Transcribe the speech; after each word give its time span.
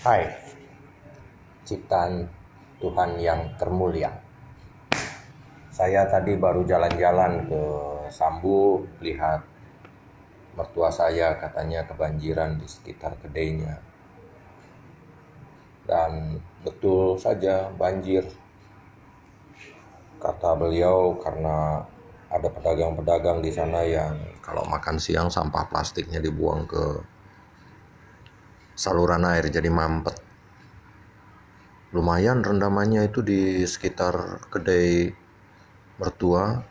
Hai, 0.00 0.24
ciptaan 1.68 2.24
Tuhan 2.80 3.20
yang 3.20 3.52
termulia. 3.60 4.08
Saya 5.68 6.08
tadi 6.08 6.40
baru 6.40 6.64
jalan-jalan 6.64 7.44
ke 7.44 7.62
Sambu, 8.08 8.80
lihat 9.04 9.44
mertua 10.56 10.88
saya 10.88 11.36
katanya 11.36 11.84
kebanjiran 11.84 12.56
di 12.56 12.64
sekitar 12.64 13.12
kedainya. 13.20 13.76
Dan 15.84 16.40
betul 16.64 17.20
saja 17.20 17.68
banjir. 17.68 18.24
Kata 20.16 20.56
beliau 20.56 21.20
karena 21.20 21.84
ada 22.32 22.48
pedagang-pedagang 22.48 23.44
di 23.44 23.52
sana 23.52 23.84
yang 23.84 24.16
kalau 24.40 24.64
makan 24.64 24.96
siang 24.96 25.28
sampah 25.28 25.68
plastiknya 25.68 26.24
dibuang 26.24 26.64
ke 26.64 27.19
saluran 28.80 29.28
air 29.28 29.44
jadi 29.52 29.68
mampet. 29.68 30.16
Lumayan 31.92 32.40
rendamannya 32.40 33.12
itu 33.12 33.20
di 33.20 33.60
sekitar 33.68 34.48
kedai 34.48 35.12
mertua 36.00 36.64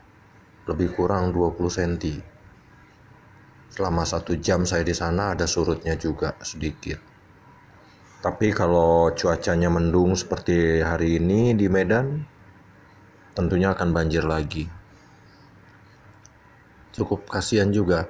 lebih 0.66 0.98
kurang 0.98 1.30
20 1.30 1.70
cm 1.70 1.94
selama 3.70 4.02
satu 4.10 4.34
jam 4.42 4.66
saya 4.66 4.82
di 4.82 4.98
sana 4.98 5.38
ada 5.38 5.46
surutnya 5.46 5.94
juga 5.94 6.34
sedikit. 6.42 6.98
Tapi 8.26 8.58
kalau 8.58 9.14
cuacanya 9.14 9.70
mendung 9.70 10.18
seperti 10.18 10.82
hari 10.82 11.22
ini 11.22 11.54
di 11.54 11.70
Medan 11.70 12.26
tentunya 13.38 13.70
akan 13.70 13.94
banjir 13.94 14.26
lagi. 14.26 14.66
Cukup 16.90 17.30
kasihan 17.30 17.70
juga 17.70 18.10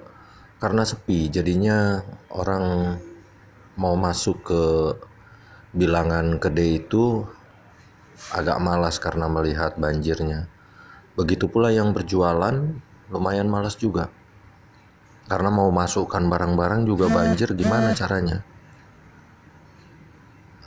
karena 0.64 0.88
sepi 0.88 1.28
jadinya 1.28 2.00
orang 2.32 2.96
mau 3.80 3.96
masuk 3.96 4.44
ke 4.44 4.64
bilangan 5.72 6.36
kedai 6.36 6.84
itu 6.84 7.24
agak 8.36 8.60
malas 8.60 9.00
karena 9.00 9.32
melihat 9.32 9.80
banjirnya. 9.80 10.52
Begitu 11.16 11.48
pula 11.48 11.72
yang 11.72 11.96
berjualan 11.96 12.76
lumayan 13.08 13.48
malas 13.48 13.80
juga. 13.80 14.12
Karena 15.32 15.48
mau 15.48 15.72
masukkan 15.72 16.20
barang-barang 16.20 16.84
juga 16.84 17.08
banjir 17.08 17.56
gimana 17.56 17.96
caranya? 17.96 18.44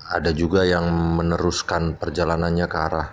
Ada 0.09 0.33
juga 0.33 0.65
yang 0.65 0.89
meneruskan 1.21 2.01
perjalanannya 2.01 2.67
ke 2.69 2.79
arah 2.81 3.09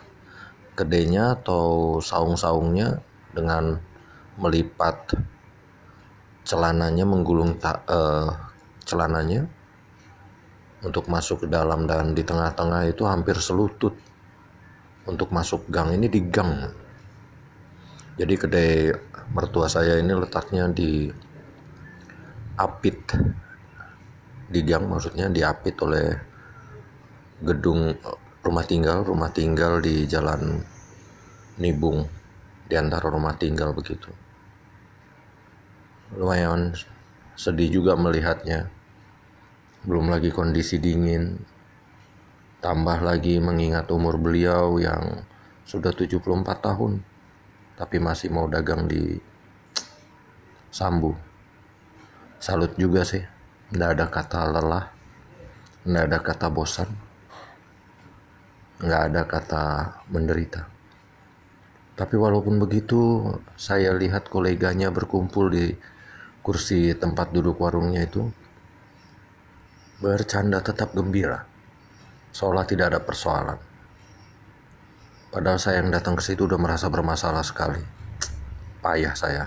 kedainya 0.80 1.36
atau 1.36 2.00
saung-saungnya 2.00 3.04
dengan 3.36 3.76
melipat 4.40 5.12
celananya 6.48 7.04
menggulung 7.04 7.60
ta, 7.60 7.84
uh, 7.84 8.32
celananya 8.88 9.59
untuk 10.80 11.12
masuk 11.12 11.44
ke 11.44 11.48
dalam 11.52 11.84
dan 11.84 12.16
di 12.16 12.24
tengah-tengah 12.24 12.88
itu 12.88 13.04
hampir 13.04 13.36
selutut. 13.40 13.96
Untuk 15.10 15.34
masuk 15.34 15.66
gang 15.74 15.92
ini 15.92 16.06
di 16.06 16.22
gang. 16.30 16.70
Jadi 18.20 18.36
kedai 18.36 18.94
mertua 19.34 19.66
saya 19.66 19.98
ini 19.98 20.14
letaknya 20.14 20.70
di 20.70 21.10
apit. 22.56 23.00
Di 24.50 24.60
gang 24.62 24.86
maksudnya 24.86 25.28
diapit 25.28 25.76
oleh 25.82 26.14
gedung 27.42 27.96
rumah 28.46 28.64
tinggal. 28.64 29.02
Rumah 29.02 29.30
tinggal 29.34 29.82
di 29.82 30.06
jalan 30.06 30.62
Nibung. 31.60 32.06
Di 32.70 32.78
antara 32.78 33.10
rumah 33.10 33.34
tinggal 33.34 33.74
begitu. 33.74 34.14
Lumayan 36.14 36.78
sedih 37.34 37.82
juga 37.82 37.98
melihatnya 37.98 38.79
belum 39.88 40.12
lagi 40.12 40.34
kondisi 40.34 40.82
dingin. 40.82 41.40
Tambah 42.60 43.00
lagi 43.00 43.40
mengingat 43.40 43.88
umur 43.88 44.20
beliau 44.20 44.76
yang 44.84 45.24
sudah 45.64 45.96
74 45.96 46.44
tahun 46.60 47.00
tapi 47.80 48.04
masih 48.04 48.28
mau 48.36 48.52
dagang 48.52 48.84
di 48.90 49.16
Sambu. 50.68 51.16
Salut 52.44 52.76
juga 52.76 53.08
sih 53.08 53.24
nggak 53.72 53.90
ada 53.96 54.06
kata 54.12 54.40
lelah 54.50 54.86
nggak 55.88 56.04
ada 56.10 56.20
kata 56.20 56.48
bosan 56.50 56.90
nggak 58.80 59.02
ada 59.12 59.22
kata 59.28 59.64
menderita. 60.12 60.68
Tapi 62.00 62.16
walaupun 62.16 62.64
begitu 62.64 63.28
saya 63.60 63.92
lihat 63.92 64.32
koleganya 64.32 64.88
berkumpul 64.88 65.52
di 65.52 65.76
kursi 66.40 66.96
tempat 66.96 67.36
duduk 67.36 67.60
warungnya 67.60 68.08
itu 68.08 68.32
bercanda 70.00 70.64
tetap 70.64 70.96
gembira, 70.96 71.44
seolah 72.32 72.64
tidak 72.64 72.96
ada 72.96 73.00
persoalan. 73.04 73.60
Padahal 75.28 75.60
saya 75.60 75.84
yang 75.84 75.92
datang 75.92 76.16
ke 76.16 76.24
situ 76.24 76.48
udah 76.48 76.56
merasa 76.56 76.88
bermasalah 76.88 77.44
sekali. 77.44 77.84
Payah 78.80 79.14
saya. 79.14 79.46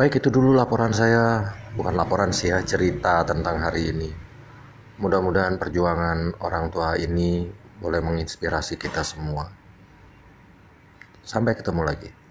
Baik 0.00 0.24
itu 0.24 0.32
dulu 0.32 0.56
laporan 0.56 0.96
saya, 0.96 1.44
bukan 1.76 1.92
laporan 1.92 2.32
sih 2.32 2.48
ya, 2.48 2.64
cerita 2.64 3.20
tentang 3.28 3.60
hari 3.60 3.92
ini. 3.92 4.10
Mudah-mudahan 4.96 5.60
perjuangan 5.60 6.40
orang 6.40 6.72
tua 6.72 6.96
ini 6.96 7.44
boleh 7.76 8.00
menginspirasi 8.00 8.80
kita 8.80 9.04
semua. 9.04 9.44
Sampai 11.20 11.52
ketemu 11.52 11.84
lagi. 11.84 12.25